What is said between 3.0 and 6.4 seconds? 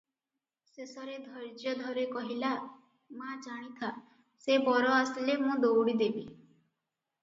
"ମା, ଜାଣିଥା- ସେ ବର ଆସିଲେ ମୁଁ ଦଉଡ଼ି ଦେବି।"